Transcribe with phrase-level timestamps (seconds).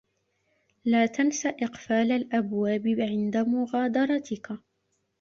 [0.85, 4.51] لا تنس إقفال الأبواب عند مغادرتك.